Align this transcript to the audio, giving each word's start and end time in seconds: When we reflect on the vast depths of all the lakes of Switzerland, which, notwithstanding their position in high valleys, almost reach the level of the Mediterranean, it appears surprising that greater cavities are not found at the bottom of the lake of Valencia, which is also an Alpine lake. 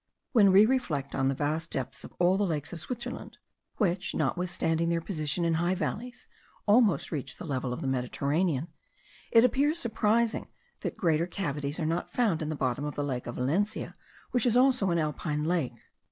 When 0.31 0.51
we 0.51 0.65
reflect 0.65 1.13
on 1.13 1.27
the 1.27 1.35
vast 1.35 1.69
depths 1.69 2.03
of 2.03 2.11
all 2.17 2.35
the 2.35 2.43
lakes 2.43 2.73
of 2.73 2.79
Switzerland, 2.79 3.37
which, 3.77 4.15
notwithstanding 4.15 4.89
their 4.89 4.99
position 4.99 5.45
in 5.45 5.53
high 5.53 5.75
valleys, 5.75 6.27
almost 6.65 7.11
reach 7.11 7.37
the 7.37 7.45
level 7.45 7.71
of 7.71 7.81
the 7.83 7.87
Mediterranean, 7.87 8.69
it 9.29 9.45
appears 9.45 9.77
surprising 9.77 10.47
that 10.79 10.97
greater 10.97 11.27
cavities 11.27 11.79
are 11.79 11.85
not 11.85 12.11
found 12.11 12.41
at 12.41 12.49
the 12.49 12.55
bottom 12.55 12.83
of 12.83 12.95
the 12.95 13.03
lake 13.03 13.27
of 13.27 13.35
Valencia, 13.35 13.95
which 14.31 14.47
is 14.47 14.57
also 14.57 14.89
an 14.89 14.97
Alpine 14.97 15.43
lake. 15.43 15.75